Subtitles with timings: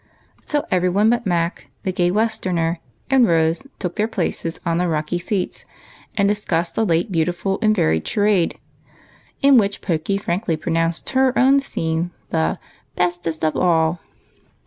[0.43, 2.79] So every one but Mac, the gay Westerner,
[3.11, 5.63] and Rose, took their places on the rocky seats
[6.17, 8.57] and dis cussed the late beautiful and varied charade,
[9.43, 12.57] in which Pokey frankly pronounced her own scene the"
[12.95, 13.99] bestest of all."